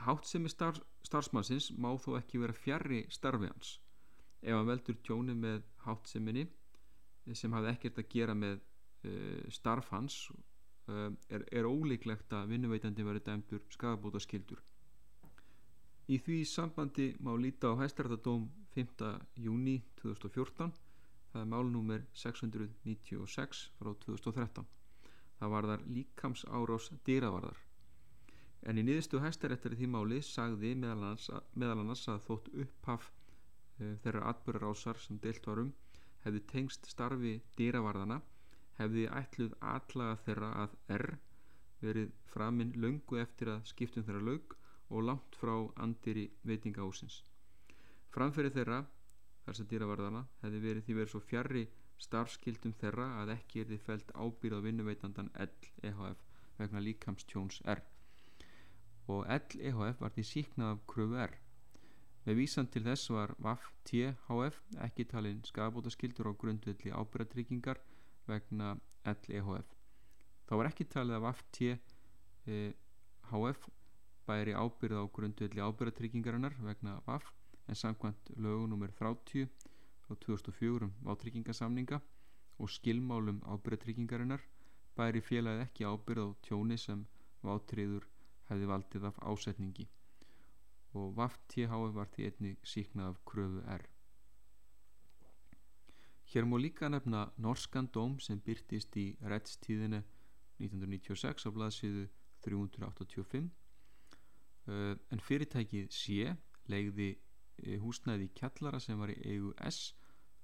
[0.02, 3.76] Háttsemi starf, starfsmannsins má þó ekki vera fjarrri starfi hans.
[4.42, 6.48] Ef hann veldur tjóni með háttseminni
[7.38, 13.06] sem hafði ekkert að gera með uh, starf hans uh, er, er ólíklegt að vinnuveitandi
[13.06, 14.62] verið dæmdur skafabóta skildur
[16.10, 19.04] Í því sambandi má líta á hæstrættadóm 5.
[19.38, 20.72] júni 2014
[21.32, 24.66] það er málnúmer 696 frá 2013
[25.38, 27.62] það var þar líkams árás dýravarðar
[28.68, 33.94] en í niðurstu hæstaréttari því máli sagði meðal annars, meðal annars að þótt upphaf uh,
[34.04, 35.72] þeirra atbyrjarásar sem deilt varum
[36.22, 38.20] hefði tengst starfi dýravarðana
[38.78, 41.06] hefði ætluð atlaga þeirra að R
[41.82, 44.56] verið framinn löngu eftir að skiptum þeirra laug
[44.92, 47.22] og langt frá andiri veitingahúsins
[48.14, 48.82] framferði þeirra
[49.46, 51.64] þess að dýravarðana hefði verið því verið svo fjarrri
[52.02, 56.22] starfskildum þeirra að ekki er þið fælt ábyrð á vinnuveitandan L.E.H.F.
[56.58, 57.82] vegna líkamstjóns R
[59.08, 60.00] og L.E.H.F.
[60.00, 61.38] var því síknað af kröfu R
[62.22, 64.58] með vísan til þess var VAF T.H.F.
[64.86, 67.80] ekki talin skafbótaskildur á grundvelli ábyrðatryggingar
[68.28, 69.72] vegna LEHF.
[70.46, 72.58] Þá var ekki talið af AFT e,
[73.32, 73.66] HF
[74.28, 77.26] bæri ábyrð á grundvelli ábyrðatryggingarinnar vegna VAF
[77.66, 78.94] en samkvæmt lögu nr.
[79.02, 79.50] 30
[80.06, 81.98] frá 2004 um vátryggingasamninga
[82.62, 84.46] og skilmálum ábyrðatryggingarinnar
[84.94, 87.02] bæri félagið ekki ábyrð á tjóni sem
[87.42, 88.06] vátriður
[88.50, 89.88] hefði valdið af ásetningi
[90.98, 93.84] og VAF THF var því einni síknað af kröfu R.
[96.32, 100.02] Hér má líka nefna norskan dóm sem byrtist í réttstíðinu
[100.60, 102.06] 1996 á blaðsíðu
[102.44, 103.48] 385
[104.68, 106.34] uh, en fyrirtækið sé
[106.72, 109.92] legði uh, húsnæði í kjallara sem var í eigu S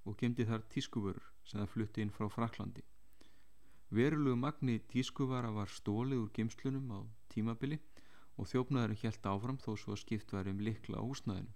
[0.09, 2.85] og gemdi þar tískuvörur sem það flutti inn frá Fraklandi.
[3.93, 7.01] Verulegu magni tískuvara var stólið úr gemslunum á
[7.39, 7.79] tímabili
[8.39, 11.55] og þjófnaðurinn helt áfram þó svo að skipt var um likla á húsnæðinu.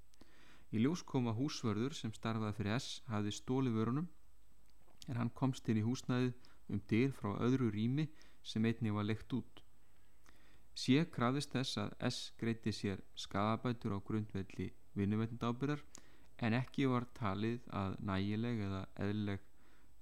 [0.73, 4.09] Í ljós koma húsvörður sem starfaði fyrir S hafði stólið vörunum
[5.09, 6.33] en hann komst inn í húsnæðið
[6.73, 8.07] um dyr frá öðru rými
[8.43, 9.61] sem einni var leikt út.
[10.73, 15.83] Sé krafist þess að S greiti sér skadabætur á grundvelli vinnuveitndábyrðar
[16.43, 19.45] en ekki var talið að nægileg eða eðlileg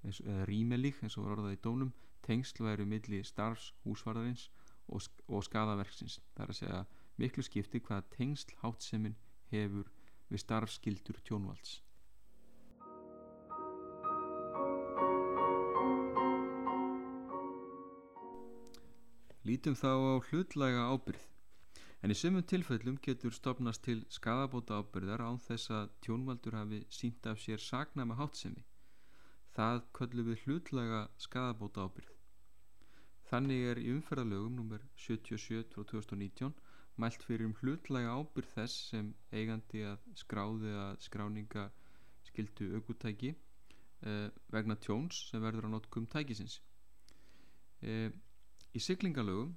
[0.07, 1.91] eða rýmelík eins og var orðað í dónum
[2.25, 4.47] tengsl væru milli starfs húsvarðarins
[4.87, 6.81] og, og skadaverksins þar að segja
[7.21, 9.19] miklu skipti hvaða tengsl hátsemin
[9.53, 9.91] hefur
[10.31, 11.81] við starfskildur tjónvalds
[19.41, 21.23] Lítum þá á hlutlæga ábyrð.
[22.05, 27.25] En í sumum tilfellum getur stopnast til skadabóta ábyrðar án þess að tjónvaldur hafi sínt
[27.31, 28.61] af sér sagnama hátsemi.
[29.57, 32.10] Það köllum við hlutlæga skadabóta ábyrð.
[33.31, 34.81] Þannig er í umferðalögum nr.
[34.99, 36.51] 77-2019
[36.99, 41.69] mælt fyrir um hlutlæga ábyrð þess sem eigandi að skráði að skráninga
[42.27, 46.59] skildu aukutæki eh, vegna tjóns sem verður á notkum tækisins.
[47.81, 48.11] Eh,
[48.71, 49.49] Í siglingalögum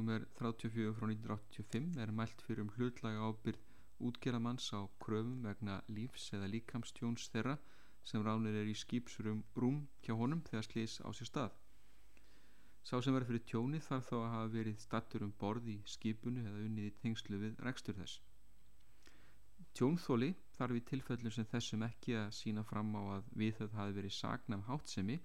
[0.00, 0.22] nr.
[0.38, 3.66] 34 frá 1985 er mælt fyrir um hlutlaga ábyrð
[4.08, 7.58] útgerðamanns á kröfum vegna lífs eða líkamstjóns þeirra
[8.10, 11.61] sem ránir er í skýpsurum rúm hjá honum þegar slís á sér stað.
[12.82, 16.42] Sá sem verður fyrir tjóni þarf þá að hafa verið stattur um borð í skipunu
[16.42, 18.16] eða unnið í tengslu við rekstur þess.
[19.78, 23.96] Tjónþóli þarf í tilfellum sem þessum ekki að sína fram á að við það hafi
[23.98, 25.20] verið sagnam hátsemi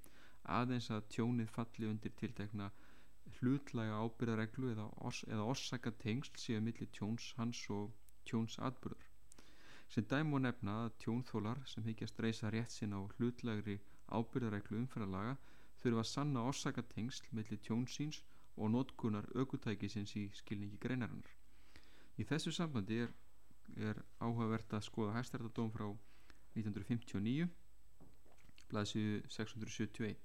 [0.59, 2.69] aðeins að tjónið falli undir tiltekna
[3.39, 7.91] hlutlæga ábyrðareglu eða, os, eða orsaka tengsl síðan millir tjóns hans og
[8.29, 9.09] tjóns atbyrður.
[9.91, 15.35] Sem dæm og nefna að tjónþólar sem higgjast reysa rétt sinna á hlutlægri ábyrðareglu umferðalaga
[15.87, 18.21] þurfa að sanna orsaka tengsl millir tjónsíns
[18.57, 21.31] og notkunar aukutækisins í skilningi greinarinnar.
[22.19, 23.11] Í þessu sambandi er,
[23.77, 25.87] er áhugavert að skoða hæstrættadóm frá
[26.57, 27.47] 1959
[28.71, 30.17] blaðsíðu 671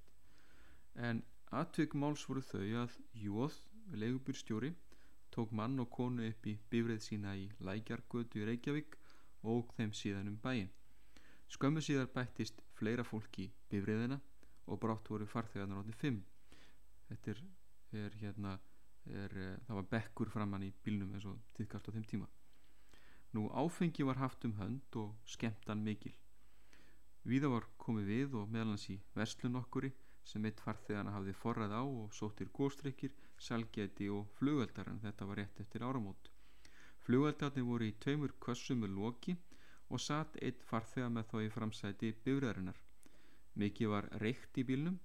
[1.08, 1.22] en
[1.52, 3.58] Atvik máls voru þau að Jóð,
[3.92, 4.72] leigubýrstjóri,
[5.32, 8.96] tók mann og konu upp í bifrið sína í Lækjargötu í Reykjavík
[9.52, 10.70] og þeim síðan um bæin.
[11.52, 14.18] Skömmu síðar bættist fleira fólk í bifriðina
[14.66, 16.20] og brátt voru farþegarnar átti fimm.
[17.08, 17.42] Þetta er,
[18.04, 18.58] er hérna,
[19.06, 22.28] er, eh, það var bekkur framann í bílnum eins og tiðkast á þeim tíma.
[23.32, 26.12] Nú áfengi var haft um hönd og skemmtan mikil.
[27.24, 29.92] Víða var komið við og meðlans í verslun okkuri
[30.24, 35.40] sem eitt farþegana hafði forrað á og sóttir góstrykkir, salgeti og flugöldar en þetta var
[35.40, 36.30] rétt eftir áramót.
[37.02, 39.36] Flugöldarnir voru í tveimur kössum með loki
[39.88, 42.78] og satt eitt farþega með þá í framsæti bifræðarinnar.
[43.60, 44.98] Mikið var reykt í bílnum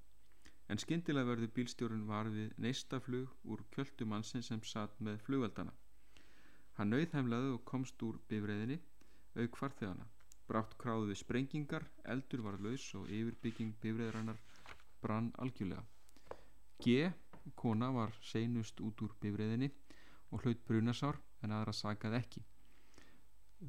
[0.71, 5.73] en skindilega verður bílstjórun var við neistaflug úr kjöldumansin sem satt með flugöldana.
[6.77, 8.79] Hann nauðheimlaði og komst úr bifræðinni
[9.37, 10.05] auk farþegana.
[10.47, 14.39] Brátt kráðu við sprengingar, eldur var laus og yfirbygging bifræðarinnar
[15.01, 15.83] brann algjörlega.
[16.83, 17.09] G.
[17.55, 19.71] Kona var seinust út úr bifriðinni
[20.31, 22.43] og hlaut brunasár en aðra sagað ekki.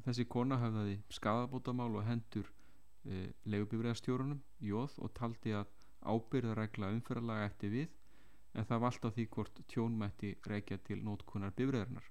[0.05, 2.49] Þessi kona hafði skadabótamál og hendur
[3.05, 5.71] e, legubifriðastjórunum Jóð og taldi að
[6.03, 7.97] ábyrðaregla umferðalaga eftir við
[8.57, 12.07] en það vald á því hvort tjónmætti reykja til nótkunar bifriðarinnar.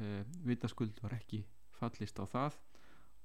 [0.00, 1.44] E, vitaskuld var ekki
[1.80, 2.60] fallist á það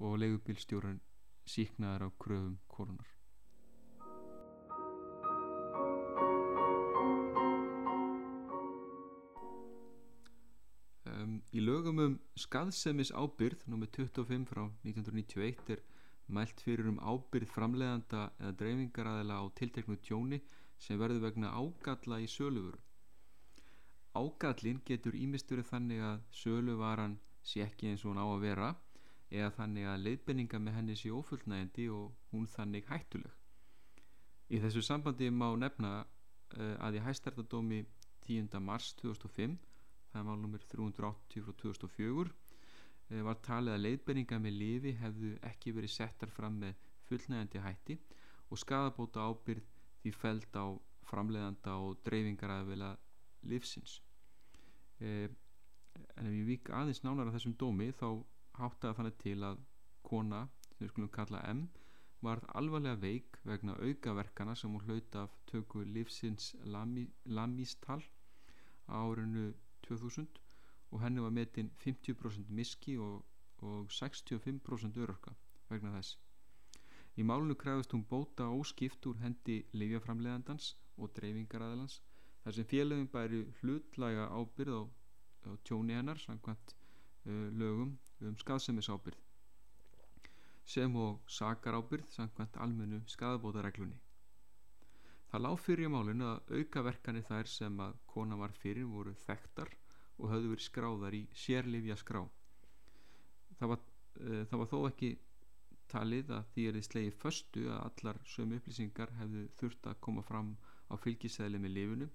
[0.03, 1.03] og legubílstjórun
[1.45, 3.15] síknaður á kröfum korunar.
[11.55, 13.87] Í lögum um skaðsemis ábyrð nr.
[13.95, 15.83] 25 frá 1991 er
[16.27, 20.41] mælt fyrir um ábyrð framleiðanda eða dreifingaræðila á tilteknu tjóni
[20.77, 22.79] sem verður vegna ágalla í söluvöru.
[24.15, 28.69] Ágallin getur ímisturinn þannig að söluvaran sé ekki eins og hún á að vera
[29.29, 33.33] eða þannig að leiðbenninga með henni sé ofullnægandi og hún þannig hættuleg.
[34.53, 37.83] Í þessu sambandi má nefna uh, að í hæstærtadómi
[38.25, 38.49] 10.
[38.61, 39.57] mars 2005
[40.11, 42.33] það er málnumir 380 frá 2004 uh,
[43.09, 46.73] var talið að leiðberinga með lifi hefðu ekki verið settar fram með
[47.05, 47.97] fullnægandi hætti
[48.49, 49.65] og skadabóta ábyrð
[50.01, 50.65] því feld á
[51.05, 52.91] framleiðanda og dreifingar að vilja
[53.45, 53.99] livsins
[55.01, 55.29] uh,
[56.17, 58.07] en ef ég vík aðeins nánar af þessum dómi þá
[58.59, 59.61] háttaði þannig til að
[60.05, 61.67] kona sem við skulum kalla M
[62.25, 68.01] varð alvarlega veik vegna aukaverkana sem hún hlaut af tökku livsins lamístal
[68.87, 69.51] árinu
[69.85, 70.44] 2000
[70.91, 73.23] og henni var metin 50% miski og,
[73.57, 75.35] og 65% örörka
[75.69, 76.17] vegna þess
[77.15, 82.01] í málunu krefist hún bóta óskipt úr hendi livjaframleðandans og dreifingaræðilans
[82.43, 84.83] þar sem félögum bæri hlutlæga ábyrð á,
[85.47, 89.21] á tjóni hennar samkvæmt uh, lögum um skadsemis ábyrð
[90.75, 93.99] sem og sakarábyrð samkvæmt almennu skadabótareglunni.
[95.29, 99.71] Það lág fyrir í málinu að aukaverkanir þær sem að kona var fyrir voru þekktar
[100.19, 102.21] og höfðu verið skráðar í sérlifja skrá.
[103.59, 103.85] Það var,
[104.21, 105.11] uh, það var þó ekki
[105.91, 110.23] talið að því er þið slegið föstu að allar sömu upplýsingar hefðu þurft að koma
[110.25, 110.53] fram
[110.89, 112.07] á fylgisæli með lifinu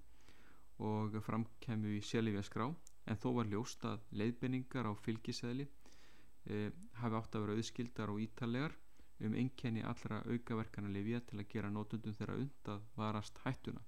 [0.87, 2.65] og framkemmu í sérlifja skrá
[3.11, 6.69] en þó var ljóst að leiðbenningar á fylgisæli e,
[7.01, 8.75] hafi átt að vera auðskildar og ítallegar
[9.27, 13.83] um einkenni allra aukaverkana lifja til að gera nótundum þeirra und að varast hættuna.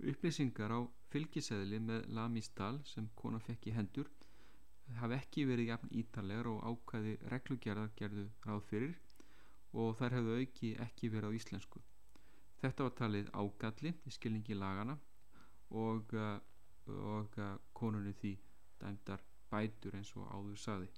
[0.00, 0.80] Upplýsingar á
[1.12, 4.08] fylgiseðli með lamístal sem kona fekk í hendur
[4.98, 8.94] hafi ekki verið jafn ítallegar og ákvæði reglugerðar gerðu ráð fyrir
[9.82, 11.82] og þær hefðu auki ekki verið á íslensku.
[12.60, 14.96] Þetta var talið ágalli í skilningi lagana
[15.70, 16.16] og,
[16.88, 17.38] og
[17.76, 18.34] konunni því
[18.80, 20.90] dæmdar bætur eins og áður saði.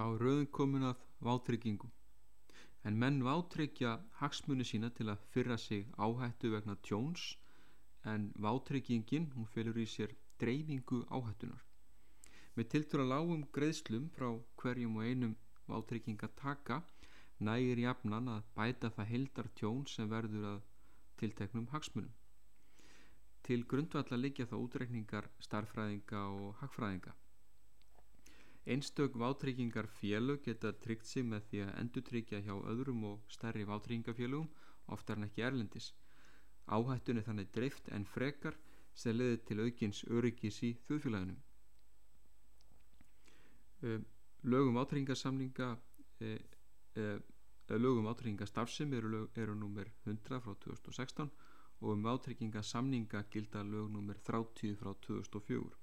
[0.00, 1.88] Þá er rauðin komin að vátryggingu.
[2.88, 7.34] En menn vátryggja hagsmunni sína til að fyrra sig áhættu vegna tjóns
[8.08, 11.66] en vátryggingin hún fylgur í sér dreifingu áhættunar
[12.56, 14.30] með tiltur að lágum greiðslum frá
[14.62, 15.36] hverjum og einum
[15.68, 16.80] vátrygginga taka
[17.50, 20.60] nægir jafnan að bæta það heldar tjón sem verður að
[21.20, 22.12] tilteknum hagsmunum.
[23.44, 27.19] Til grundvalla liggja þá útrekningar starfræðinga og hagfræðinga
[28.66, 34.50] Einstök vátryggingar félög geta tryggt sig með því að endurtryggja hjá öðrum og stærri vátryggingarfélögum,
[34.92, 35.92] oftar en ekki erlendis.
[36.68, 38.58] Áhættun er þannig dreift en frekar
[38.94, 41.40] sem leðir til aukins öryggis í þjóðfélaginum.
[44.44, 45.70] Lögum vátryggingarsamlinga
[47.80, 51.30] lögum vátryggingarstafsum eru, eru nummer 100 frá 2016
[51.80, 55.79] og um vátryggingarsamninga gilda lög nummer 30 frá 2004.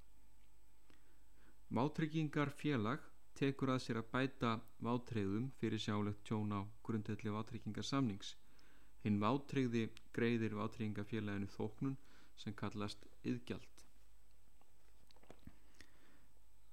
[1.68, 3.02] Vátryggingar félag
[3.36, 4.52] tekur að sér að bæta
[4.88, 8.36] vátreyðum fyrir sjálegt tjón á grundelli vátryggingarsamnings.
[9.04, 11.98] Hinn vátreyði greiðir vátryggingarfélaginu þóknun
[12.40, 13.84] sem kallast yðgjald.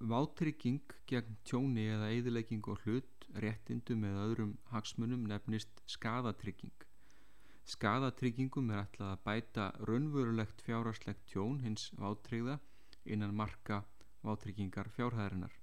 [0.05, 6.75] Vátrygging gegn tjóni eða eðilegging og hlut, réttindum eða öðrum hagsmunum nefnist skadatrigging.
[7.65, 12.59] Skadatriggingum er ætlað að bæta raunvörulegt fjárarslegt tjón hins vátreyða
[13.05, 13.81] innan marka
[14.25, 15.53] vátryggingar fjárhæðarinnar.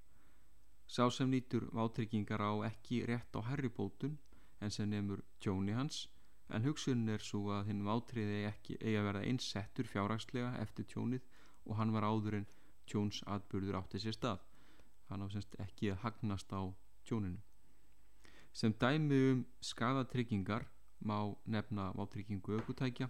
[0.87, 4.18] Sá sem nýtur vátryggingar á ekki rétt á herribótun
[4.61, 6.07] en sem nefnur tjóni hans
[6.53, 11.25] en hugsunin er svo að hinn vátriði ekki eigi að vera einsettur fjárhagslega eftir tjónið
[11.64, 12.51] og hann var áður en
[12.87, 14.42] tjóns atbyrður átti sér stað.
[15.09, 16.61] Hann á semst ekki að hagnast á
[17.09, 17.40] tjóninu.
[18.53, 20.69] Sem dæmi um skadatryggingar
[21.00, 23.08] má nefna vátryggingu aukutækja,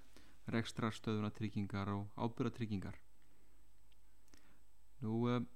[0.54, 3.01] rekstrarstöðunatryggingar og ábyrratryggingar.
[5.02, 5.46] Nú, um,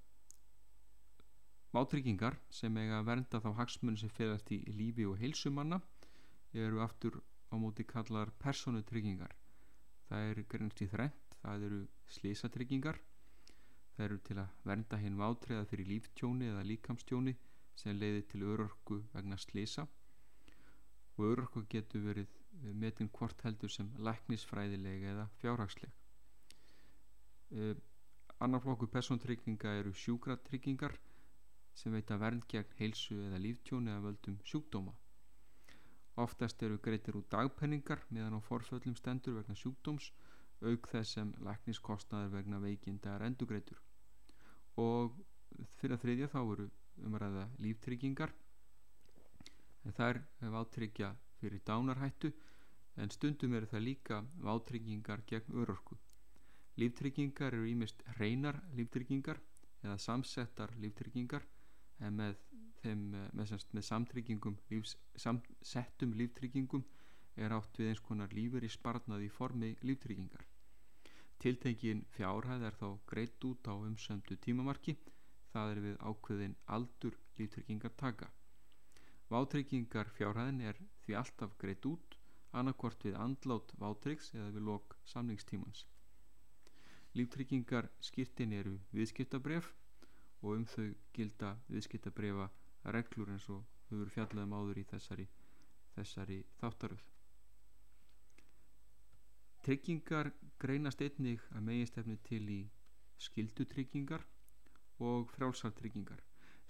[1.76, 5.78] vátryggingar sem eiga að vernda þá hagsmunni sem félast í lífi og heilsumanna
[6.57, 7.20] eru aftur
[7.53, 9.34] á móti kallar personutryggingar.
[10.09, 11.80] Það eru grænst í þrent, það eru
[12.16, 12.99] slísatryggingar,
[13.97, 17.36] það eru til að vernda hinn vátriða fyrir líftjóni eða líkamstjóni
[17.76, 19.86] sem leiði til örorku vegna slísa
[21.16, 22.32] og örorku getur verið
[22.82, 25.92] metin hvort heldur sem læknisfræðilega eða fjárhagsleg.
[28.45, 30.93] Annar flokku persontrygginga eru sjúkratryggingar
[31.80, 34.93] sem veita vernd gegn heilsu eða líftjóni að völdum sjúkdóma.
[36.24, 40.11] Oftast eru greitir úr dagpenningar meðan á forföllum stendur vegna sjúkdóms
[40.68, 43.80] auk þess sem lækniskostnaður vegna veikinda er endugreitur.
[44.80, 45.16] Og
[45.80, 46.68] fyrir að þriðja þá eru
[47.09, 48.32] umræða líftryggingar
[49.84, 50.20] en þær
[50.57, 52.32] vátryggja fyrir dánarhættu
[53.01, 55.97] en stundum eru það líka vátryggingar gegn örorku.
[56.80, 59.40] Líftryggingar eru ímest hreinar líftryggingar
[59.82, 61.46] eða samsettar líftryggingar
[62.04, 62.36] en með,
[62.82, 66.84] þeim, eh, með, semst, með samtryggingum lífs, samsettum líftryggingum
[67.36, 70.44] er átt við eins konar lífur í sparnað í formi líftryggingar.
[71.40, 74.96] Tiltekin fjárhæð er þá greitt út á umsömdu tímamarki
[75.52, 78.28] það er við ákveðin aldur líftryggingar taka
[79.32, 82.16] vátryggingar fjárhæðin er því alltaf greitt út
[82.60, 85.80] annarkvort við andlát vátryggs eða við lok samlingstímans
[87.16, 89.70] líftryggingar skýrtin eru viðskiptabref
[90.42, 92.50] og um þau gilda viðskiptabrefa
[92.96, 95.26] reglur eins og höfur fjallaðum áður í þessari,
[95.94, 97.04] þessari þáttaröð.
[99.66, 100.30] Tryggingar
[100.62, 102.60] greinast einnig að megistefni til í
[103.26, 104.22] skildutryggingar
[105.02, 106.20] og frjálsartryggingar.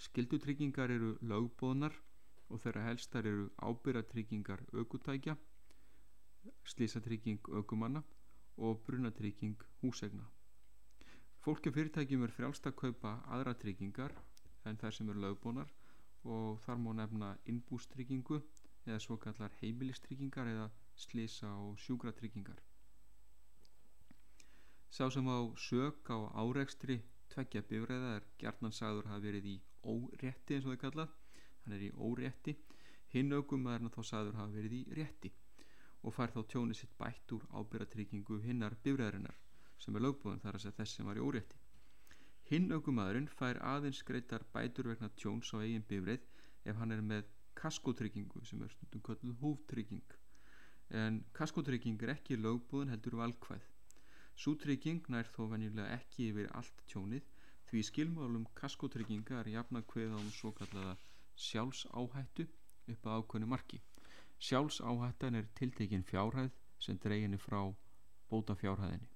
[0.06, 1.96] Skildutryggingar eru lögbóðnar
[2.48, 5.36] og þeirra helstar eru ábyrratryggingar aukutækja,
[6.72, 8.02] slísatrygging aukumanna
[8.56, 10.35] og brunatrygging húsegna.
[11.46, 14.10] Fólki og fyrirtækjum er frjálst að kaupa aðra tryggingar
[14.66, 15.68] en þær sem eru lögbónar
[16.36, 20.64] og þar má nefna innbústryggingu eða svo kallar heimilistryggingar eða
[21.04, 22.58] slisa og sjúkratryggingar.
[24.90, 25.38] Sá sem á
[25.68, 26.98] sög á árekstri
[27.30, 31.16] tveggja bifræða er gjarnansagður hafi verið í órétti eins og það kallað,
[31.62, 32.58] hann er í órétti,
[33.14, 35.36] hinn augum er þá sagður hafi verið í rétti
[36.02, 39.45] og fær þá tjónið sitt bætt úr ábyrratryggingu hinnar bifræðarinnar
[39.82, 41.60] sem er lögbúðan þar að segja þess sem var í órétti.
[42.50, 46.26] Hinn aukumadurinn fær aðeins greitar bætur vegna tjóns á eigin bifrið
[46.70, 50.04] ef hann er með kaskotryggingu sem er stundum kölluð hóftrygging.
[51.02, 53.64] En kaskotrygging er ekki lögbúðan heldur valkvæð.
[54.36, 57.26] Sútrygging nær þó venjulega ekki yfir allt tjónið
[57.70, 60.94] því skilmálum kaskotrygginga er jafna hveða um svo kallaða
[61.48, 62.46] sjálfsáhættu
[62.94, 63.80] upp að ákvönu marki.
[64.38, 67.62] Sjálfsáhættan er tiltekinn fjárhæð sem dreginni frá
[68.30, 69.08] bóta fjárhæðinni.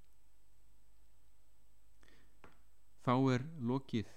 [3.00, 4.08] Þá er lokið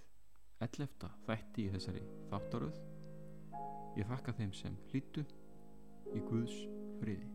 [0.63, 1.11] 11.
[1.27, 2.81] þætti í þessari þáttaröð.
[3.95, 5.23] Ég þakka þeim sem hlýttu
[6.13, 6.57] í Guðs
[6.99, 7.32] friði.